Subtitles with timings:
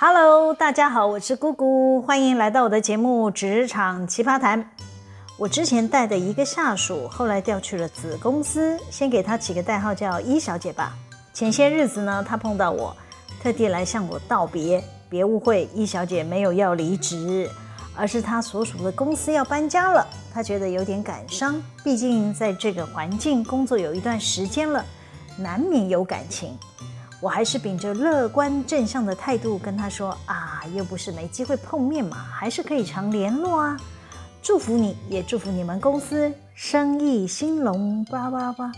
[0.00, 4.62] Hello，大家好，我是姑姑，欢迎来到我的节目《职场奇葩谈》。
[5.36, 10.96] 我之前带的一个下属，后来调去了子公司，先给他起个代号叫一小姐吧。
[11.34, 12.96] 前些日子呢，她碰到我，
[13.42, 14.80] 特地来向我道别。
[15.10, 17.50] 别误会，一小姐没有要离职，
[17.96, 21.60] 而是她所属的公司要搬家了，她觉得有点感伤。
[21.82, 24.84] 毕竟在这个环境工作有一段时间了，
[25.36, 26.56] 难免有感情。
[27.20, 33.76] 我还是秉着乐观正向的态度跟他说啊，又不是没机会碰面嘛，还是可以常联络啊。
[34.40, 38.70] 祝福你，也祝福你们公司生意兴隆，叭叭叭。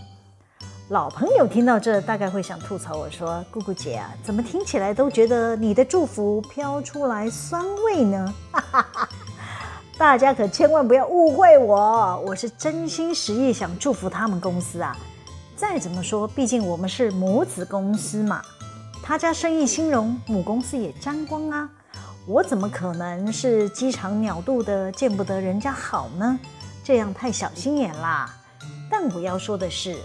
[0.88, 9.08] 老朋友听到这，大概会想吐槽我说：“姑姑姐啊，怎么听起来都觉得你的祝福飘出来酸味呢？”哈哈哈，
[9.96, 14.96] 大家可千万不要误会我，我是真心实意想祝福他们公司啊。
[15.60, 18.40] 再怎么说，毕竟我们是母子公司嘛，
[19.02, 21.68] 他家生意兴隆，母公司也沾光啊。
[22.26, 26.40] 我怎么可能是鸡肠鸟肚的见不得人家好呢？
[26.82, 28.34] 这样太小心眼啦。
[28.90, 29.98] 但我要说的是，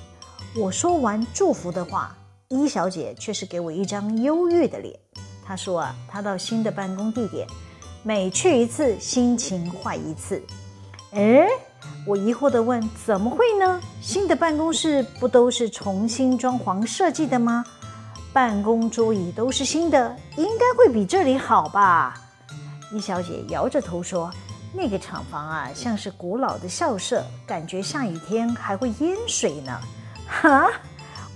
[0.58, 2.14] 我说完祝福的话，
[2.50, 4.94] 伊小姐却是给我一张忧郁的脸。
[5.45, 7.47] 她说啊，她到新的办公地点，
[8.03, 10.44] 每去一次，心情坏一次。
[11.12, 11.47] 诶
[12.05, 13.81] 我疑惑地问：“怎么会呢？
[14.00, 17.66] 新的办公室不都是重新装潢设计的吗？
[18.31, 22.22] 办公桌椅都是新的，应该会比这里好吧？”
[22.94, 24.31] 一小姐摇着头说
[24.72, 29.75] ：“那个厂房啊，像是古老的校舍，感觉下雨天还会淹水呢。”
[30.30, 30.69] 哈！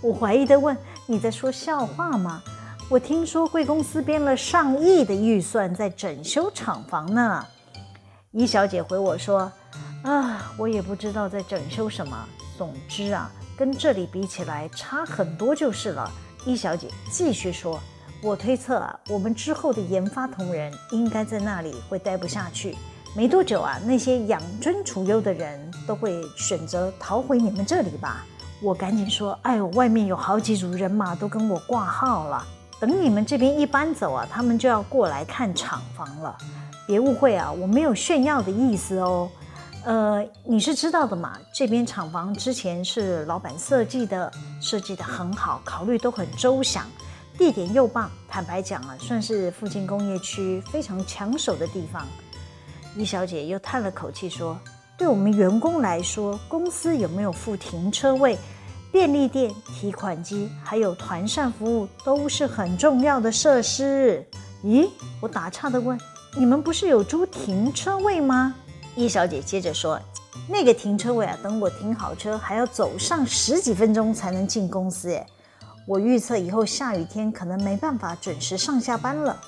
[0.02, 0.78] 我怀疑地问
[1.08, 2.44] ：“你在说笑话吗？
[2.90, 7.44] 我听说贵公司编了上亿的预算在整修厂房呢。”
[8.32, 9.52] 一小姐回我说。
[10.04, 12.18] 啊，我也不知道在整修什么。
[12.58, 16.12] 总之啊，跟这里比起来差很多就是了。
[16.46, 17.80] 伊小姐继续说
[18.24, 22.78] ：“我推测啊，我们之后的研发同仁应该在那里会待不下去。
[23.16, 28.26] 没多久啊，那些养尊处优的人都会选择逃回你们这里吧。”
[28.62, 32.46] 我赶紧说：“哎呦，外面有好几组人马都跟我挂号了，
[32.80, 36.38] 等你们这边一搬走啊，他们就要过来看厂房了。
[36.86, 39.30] 别误会啊，我没有炫耀的意思哦。”
[39.86, 41.38] 呃，你是知道的嘛？
[41.54, 44.32] 这边厂房之前是老板设计的，
[44.62, 46.86] 设计得很好，考虑都很周详，
[47.38, 48.12] 地点又棒。
[48.28, 52.06] 坦白讲啊，算是附近工业区非常抢手的地方。
[52.96, 54.60] 伊小姐又叹了口气说
[54.98, 58.38] ：“对我们员工来说，公司有没有付停车位、
[58.92, 64.24] 便利店、提款机，还有团膳服务，都是很重要的设施。”
[64.62, 64.90] 咦，
[65.22, 65.98] 我打岔的问
[66.38, 68.54] ：“你们不是有租停车位吗？”
[69.00, 69.98] 易小姐接着说
[70.46, 75.08] ：“那个停车位啊，等我停好车，还要走上十几分钟才能进公司。
[75.08, 75.26] 诶，
[75.88, 79.40] 我预测以后下雨天可能没办法准时上下班了。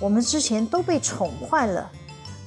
[0.00, 1.88] 我们之前都被宠坏了，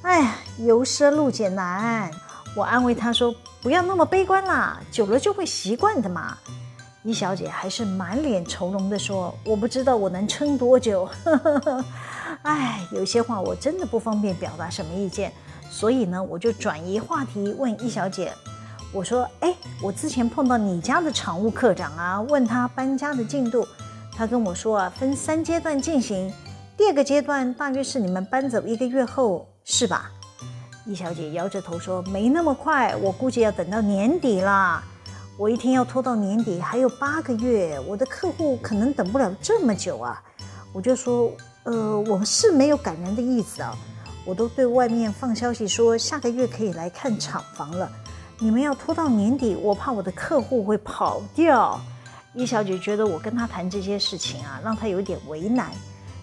[0.02, 2.10] 哎呀，由奢入俭难。”
[2.54, 6.36] 我安慰她说：“不要那么悲观啦，久了就会习惯的嘛。”
[7.02, 11.08] 易小姐还是满脸愁容地说：“我不知道我能撑多久。
[12.44, 15.32] ”哎，有些话我真的不方便表达什么意见。
[15.74, 18.30] 所以呢，我就转移话题问易小姐，
[18.92, 23.66] 我说：“哎，我之前碰到你家的厂务科长啊，问他搬家的进度，
[24.14, 26.30] 他跟我说啊，分三阶段进行，
[26.76, 30.10] 第二个阶段大约是你们搬走一个月后，是吧？”
[30.84, 34.84] 易小姐摇着头说：“没那么快，我估计要等到年底啦。
[35.38, 40.22] 我一天要拖到年底，还有八个月，我的客户可能等不了这么久啊。”
[40.74, 41.32] 我就说
[41.64, 43.74] ：“呃，我是没有赶人的意思啊。”
[44.24, 47.90] 我都对外面放消息说下个月可以来看厂房了，
[48.38, 51.80] 你们要拖到年底，我怕我的客户会跑掉。
[52.34, 55.70] 伊小姐觉得我跟她谈这些事情啊，让她有点为难。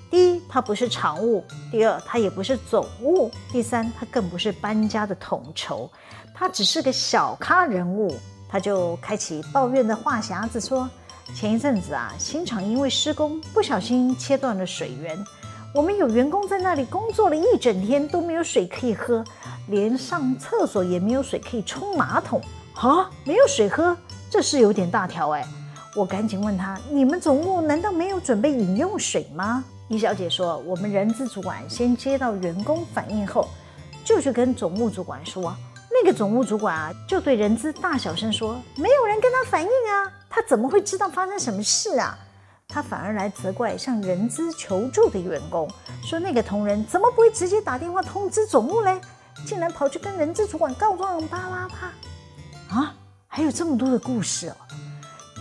[0.10, 5.88] 第一，她不是常务；第二，她也不是总务；第三，她更不是搬家的统筹，
[6.34, 8.18] 她只是个小咖人物。
[8.50, 10.90] 她就开启抱怨的话匣子说：
[11.36, 15.24] 前一阵子啊，新厂因为施工不小心切断了水源。
[15.72, 19.24] 我们有员工在那里工作了一整天都没有水可以喝，
[19.68, 22.42] 连上厕所也没有水可以冲马桶
[22.74, 23.08] 啊！
[23.24, 23.96] 没有水喝，
[24.32, 25.46] 这是有点大条哎！
[25.96, 33.48] 我赶紧问他：“你们总务难道没有准备饮用水吗？”李小姐说：“我们人资主管先接到员工反映后，
[34.04, 35.56] 就去跟总务主管说，
[35.92, 42.18] 那个总务主管啊，就对人资大小声说：没有人跟他反映啊，他怎么会知道发生什么事啊？”
[42.72, 45.68] 他反而来责怪向人资求助的员工，
[46.04, 49.02] 说那个同仁怎么不会直接打电话通知总务嘞？
[49.44, 52.78] 竟然跑去跟人资主管告状，啪啪啪！
[52.78, 52.94] 啊，
[53.28, 54.56] 还有这么多的故事哦！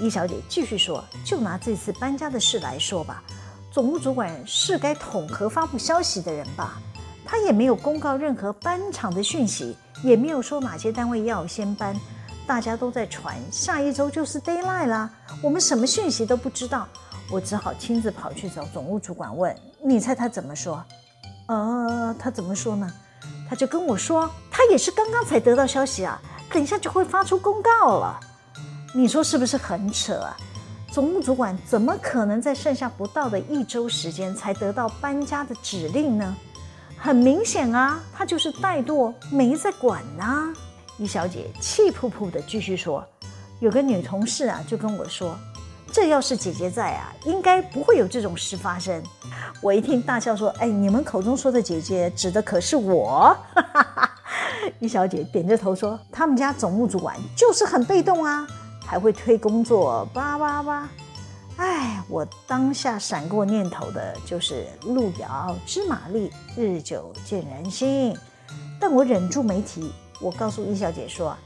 [0.00, 3.22] 伊小姐继续说，就拿这次搬家的事来说吧，
[3.70, 6.80] 总务主管是该统合发布消息的人吧？
[7.26, 11.94] 他也没有公告任何搬场的讯息，也没有说哪些单位要先搬。
[12.46, 15.10] 大家都在传，下一周就是 deadline 啦，
[15.42, 16.88] 我们什么讯息都不知道。
[17.30, 20.82] 我只好亲自跑去找总务主管问，你猜他怎么说？
[21.46, 22.90] 呃，他怎么说呢？
[23.48, 26.20] 他就跟我说，他也是刚刚才得到消息啊，
[26.52, 28.19] 等一下就会发出公告了。
[28.94, 30.36] 你说是不是很扯啊？
[30.90, 36.36] 总务主管怎么可能在剩下不到的一周时间才得到搬家的指令呢？
[36.96, 40.52] 很明显啊，他就是怠惰，没在管呐。
[40.96, 43.06] 一小姐气扑扑的继续说
[43.60, 45.38] ：“有个女同事啊，就跟我说，
[45.93, 49.02] 这要是姐姐在啊，应该不会有这种事发生。”
[49.61, 53.37] 我一听大笑说：“哎，你们口中说的姐姐，指的可是我。
[54.79, 58.46] ”一小姐点着头说：“他们家总务主管就是很被动啊，
[58.85, 60.88] 还会推工作，叭叭叭。”
[61.56, 68.17] 哎，我当下闪过念头的就是“路遥知马力，日久见人心”，
[68.79, 69.93] 但我忍住没提。
[70.20, 71.37] 我告诉易小姐说，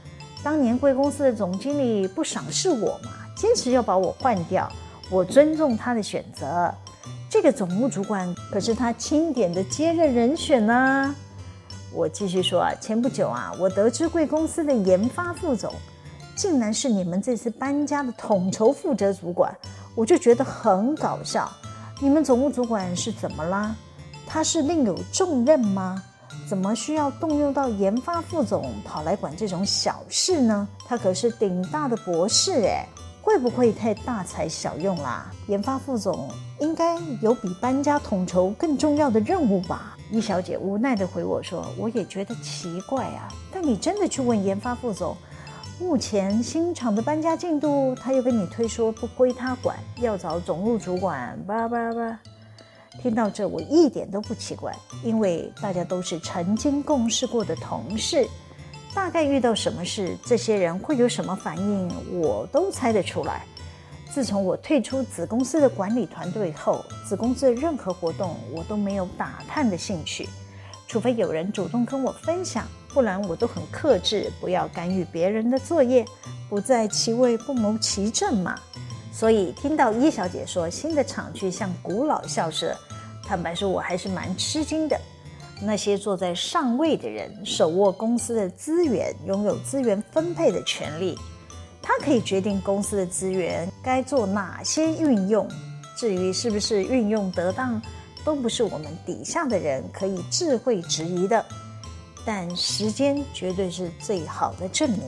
[0.43, 4.71] 当年贵公司的总经理不赏识我嘛，坚持要把我换掉。
[5.09, 6.73] 我尊重他的选择。
[7.29, 11.15] 这个总务主管可是他钦点的接任人选呢。
[11.91, 15.73] 我继续说啊，前不久啊，我得知贵公司的研发副总，
[16.35, 19.55] 竟然是你们这次搬家的统筹负责主管，
[19.93, 21.51] 我就觉得很搞笑。
[21.99, 23.75] 你们总务主管是怎么啦？
[24.25, 26.01] 他是另有重任吗？
[26.47, 30.67] 怎么需要动用到研发副总跑来管这种小事呢？
[30.87, 32.85] 他可是顶大的博士诶，
[33.23, 35.31] 会不会太大材小用啦？
[35.47, 36.29] 研发副总
[36.59, 39.97] 应该有比搬家统筹更重要的任务吧？
[40.11, 45.15] 易小姐无奈地回我说：“我也觉得奇怪啊，但你真的去问研发副总，
[45.79, 52.19] 目前新厂的搬家进度，他又跟你推说不归他管，要找总务主管，叭叭叭。”
[53.01, 54.71] 听到这，我一点都不奇怪，
[55.01, 58.27] 因为大家都是曾经共事过的同事，
[58.93, 63.43] 大概遇到什么事，这些人会有什么反应，我都猜得出来。
[64.09, 70.29] 自从我退出子公司的管理团队后，子公司的任何活动我都没有打探的兴趣，
[70.87, 76.05] 除非有人主动跟我分享，不然我都很克制，不要干预别人的作业，
[76.47, 78.55] 不在其位不谋其政嘛。
[79.11, 82.77] 所以听到叶小姐说新的厂区像古老校舍，
[83.25, 84.99] 坦白说我还是蛮吃惊的。
[85.65, 91.17] 那些坐在上位的人，手握公司的资源，拥有资源分配的权利，
[91.81, 95.47] 他可以决定公司的资源该做哪些运用。
[95.95, 97.81] 至于是不是运用得当，
[98.25, 101.45] 都不是我们底下的人可以智慧质疑的。
[102.25, 105.01] 但时间绝对是最好的证明。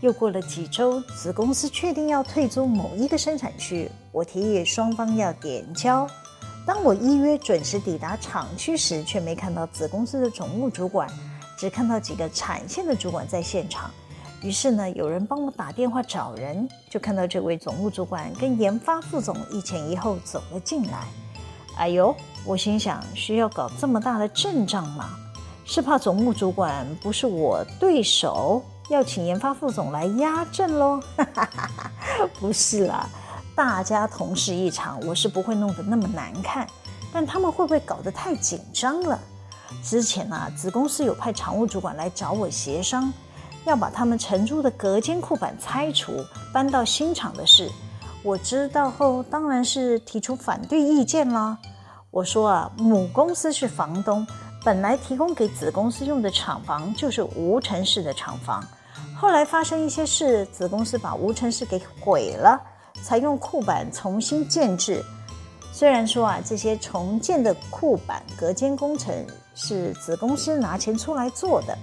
[0.00, 6.06] 又过了几周，子公司确定要退租某一个生产区，我提议双方要点交。
[6.68, 11.08] 当我依约准时抵达厂区时，却没看到子公司的总务主管，
[11.56, 13.90] 只看到几个产线的主管在现场。
[14.42, 21.06] 于是呢，有人帮我打电话找人，就看到这位总务主管跟研发副总一前一后走了进来。
[21.78, 25.08] 哎呦，我心想，需要搞这么大的阵仗吗？
[25.64, 28.62] 是怕总务主管不是我对手？
[28.90, 31.00] 要请研发副总来压阵喽？
[32.38, 33.08] 不是啦，
[33.58, 36.64] 大家同事一场，我是不会弄得那么难看，
[37.12, 39.18] 但他们会不会搞得太紧张了？
[39.82, 43.12] 之前啊，子公司有派常务主管来找我协商，
[43.64, 47.68] 要把他们承租的隔间库板拆除，搬到新厂的事。
[48.22, 51.58] 我知道后，当然是提出反对意见啦。
[52.12, 54.24] 我说啊，母公司是房东，
[54.64, 58.64] 本来提供给子公司用的厂房就是无尘室的厂房。
[59.16, 62.56] 后来发生一些事，子公司把无尘室给毁了，
[63.02, 65.04] 采用库板重新建制。
[65.72, 69.14] 虽然说啊，这些重建的库板隔间工程
[69.54, 71.78] 是子公司拿钱出来做的，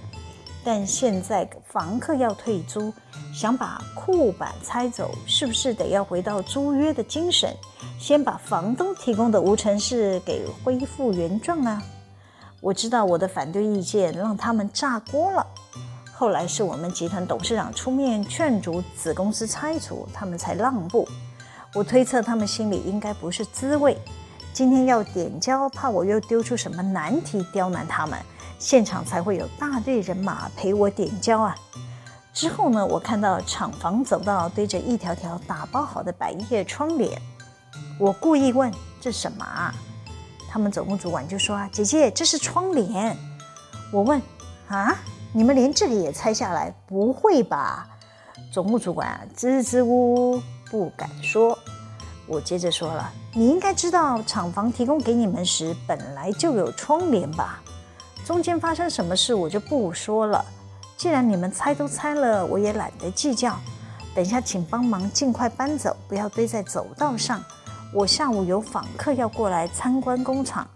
[0.62, 2.92] 但现在房客要退租，
[3.32, 7.56] 想把库板拆走，是不是得要回到租约的精神，
[7.98, 11.80] 先把房东提供的无尘室给恢复原状呢？
[12.60, 15.46] 我知道我的反对意见让他们炸锅了。
[16.18, 21.06] 后来是我们集团董事长出面劝阻子公司拆除，他们才让步。
[21.74, 23.98] 我推测他们心里应该不是滋味。
[24.50, 28.18] 今天要点交，怕我又丢出什么难题刁难他们，
[28.58, 31.54] 现场才会有大队人马陪我点交啊。
[32.32, 37.20] 之后呢，我看到厂房走道堆着一条条打包好的百叶窗帘，
[38.00, 39.74] 我故意问这什么啊？
[40.48, 43.14] 他们总务主管就说啊，姐姐，这是窗帘。
[43.92, 44.18] 我问
[44.68, 44.96] 啊？
[45.32, 46.74] 你们连这个也拆下来？
[46.86, 47.86] 不会吧？
[48.52, 51.58] 总务主管支支吾吾不敢说。
[52.26, 57.60] 我接着说了，你应该知道厂房提供给你们时本来就有窗帘吧？
[58.24, 60.44] 中间发生什么事我就不说了。
[60.96, 63.56] 既然你们拆都拆了，我也懒得计较。
[64.14, 67.44] 等一下，请帮忙尽快搬走，不要堆在走道上。
[67.92, 70.66] 我下午有访客要过来参观工厂，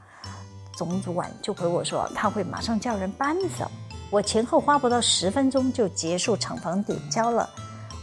[0.77, 3.69] 总务主管就回我说他会马上叫人搬走。
[4.11, 7.49] 我前后花不到十分钟就结束厂房点胶了。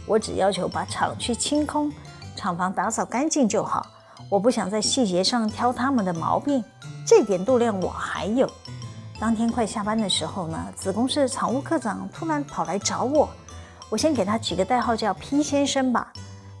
[0.06, 1.92] 我只要求把厂区清空。
[2.34, 3.84] 厂房打扫干净就好，
[4.30, 6.64] 我不想在细节上挑他们的毛病，
[7.04, 8.48] 这点度量我还有。
[9.20, 13.28] 当天快下班的时候呢，子公司的厂务科长突然跑来找我，
[13.90, 16.12] 我先给他起个代号叫 P 先生吧。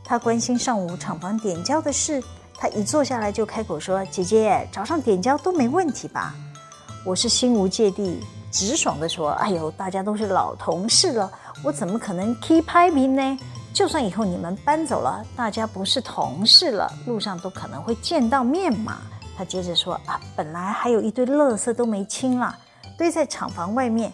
[0.04, 2.20] 他关心上午厂房点胶的事，
[2.56, 6.34] 他一坐下来就开口说：“姐姐，早上点胶都没问题吧？”
[7.06, 11.30] 我是心无芥蒂，直爽地说：“哎呦，大家都是老同事了，
[11.62, 13.38] 我怎么可能 keep 排名呢？”
[13.74, 18.98] 就算以后你们搬走了，大家不是同事了，路上都可能会见到面嘛。
[19.36, 22.52] 他接着说啊，本来还有一堆垃圾都没清了，
[22.96, 24.12] 堆在厂房外面。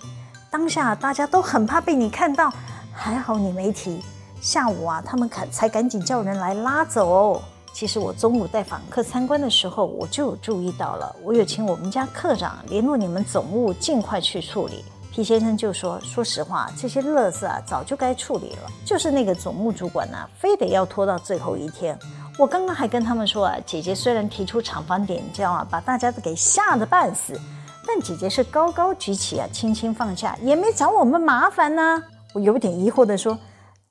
[0.50, 2.52] 当下大家都很怕被你看到，
[2.92, 4.04] 还好你没提。
[4.40, 7.40] 下午啊，他们才赶紧叫人来拉走。
[7.74, 14.84] 其实我中午带访客参观的时候，我就有注意到了，我有请我们家科长联络你们总务，尽快去处理。
[15.10, 18.70] 皮先生就说：“说实话，这些垃圾啊，早就该处理了。
[18.84, 21.98] 就是那个总务主管呢、非得要拖到最后一天。
[22.38, 27.36] 我刚刚还跟他们说啊，姐姐虽然提出厂房点胶啊，把大家都给吓得半死，
[27.84, 32.02] 但姐姐是高高举起啊，轻轻放下，也没找我们麻烦呢、
[32.34, 33.36] 我有点疑惑地说：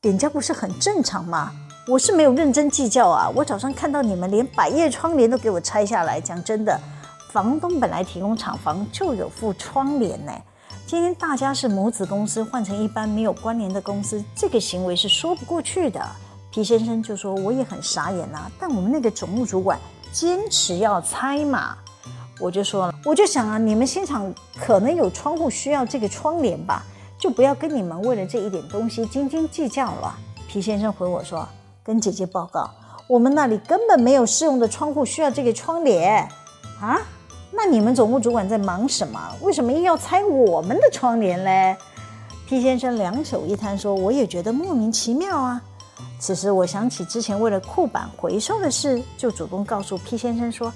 [0.02, 1.52] 点胶不是很正常吗？
[1.86, 3.30] 我是没有认真计较啊。
[3.36, 6.80] 我早上看到你们连百叶窗帘都给我拆下来，讲真的，
[7.30, 10.32] 房东本来提供厂房就有副窗帘呢。”
[10.88, 16.02] 今天大家是母子公司换成一般没有关联的公司，这个行为是说不过去的。
[16.52, 19.78] 皮先生就说：“我也很傻眼呐、啊，但我们那个总务主管
[20.12, 21.76] 坚持要拆嘛。”
[22.40, 26.84] 我就说了，我就想啊，你们现场可能有窗户需要这个窗帘吧，
[27.18, 30.16] 就不要跟你们为了这一点东西斤斤计较了。
[30.48, 31.48] 皮先生回我说
[31.84, 32.70] ：“跟姐姐报告，
[33.08, 36.28] 我们那里根本没有适用的窗户需要这个窗帘
[36.82, 37.02] 啊。”
[37.56, 39.20] 那你们总务主管在忙什么？
[39.42, 41.78] 为什么硬要拆我们的窗帘嘞
[42.48, 45.62] ？P 先生两手一摊说：“我也觉得莫名其妙啊。”
[46.20, 50.74] 此时我想起之前为了库板回收的事，就主动告诉 P 先生说：“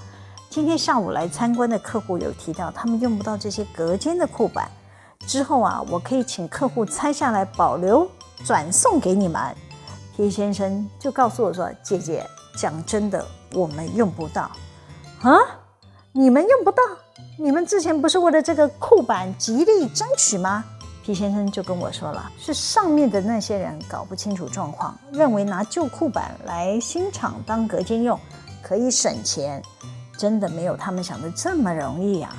[0.51, 4.69] 今天上午来参观的客户有提到，他们用不到这些隔间的库板，
[5.25, 8.07] 之后啊，我可以请客户拆下来保留，
[8.45, 9.41] 转送给你们。
[10.17, 12.25] 皮先生就告诉我说：“姐姐，
[12.57, 14.49] 讲真的，我们用不到。”
[15.21, 15.37] 啊？
[16.11, 16.81] 你们用不到，
[17.37, 20.65] 你们之前不是为了这个库板极力争取吗？
[21.03, 28.19] 皮先生就跟我说了，是上面的那些人搞不清楚状况，认为拿旧库板来新厂当隔间用
[28.63, 29.61] 可以省钱，
[30.17, 32.35] 真的没有他们想的这么容易啊！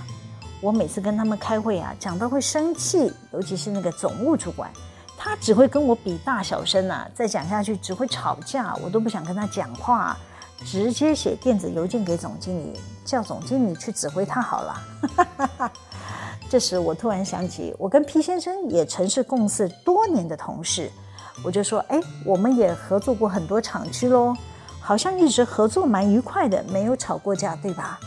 [0.61, 4.69] 我每次跟他们开会啊，讲到会生气，尤其是那个总务主管，
[5.19, 10.17] 他只会跟我比大小声啊，再讲下去只会吵架，我都不想跟他讲话。
[10.65, 15.71] 直接写电子邮件给总经理，叫总经理去指挥他好了。
[16.51, 20.91] 这时我突然想起，我跟皮先生也曾是共事多年的同事，
[21.45, 24.35] 我就说：“哎，我们也合作过很多厂区喽，
[24.81, 28.01] 好像一直合作蛮愉快的，没有吵过架，对吧？”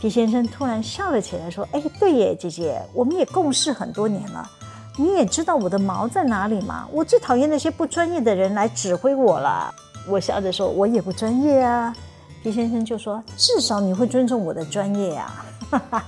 [0.00, 4.50] 皮先生突然笑了起来，说：“哎，对耶，姐姐，我们也共事很多年了，
[4.96, 6.86] 你也知道我的毛在哪里吗？
[6.92, 9.74] 我最讨厌那些不专业的人来指挥我了。”
[10.08, 11.94] 我笑着说：“我也不专业啊。”
[12.42, 15.44] 皮先生就说：“至少你会尊重我的专业啊。”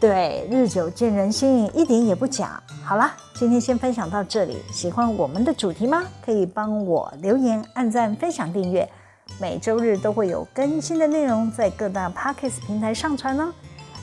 [0.00, 2.62] 对，日久见人心，一点也不假。
[2.84, 4.58] 好啦，今天先分享到这里。
[4.70, 6.04] 喜欢我们的主题吗？
[6.24, 8.88] 可以帮我留言、按赞、分享、订阅。
[9.40, 13.52] 每周日都会有更新的内容在各大 Podcast 平台上传哦。